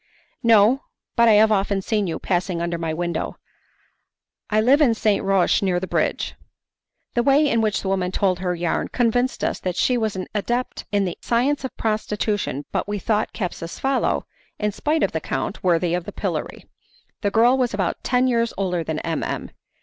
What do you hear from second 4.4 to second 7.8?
I live at St. Roch, near the bridge." The way in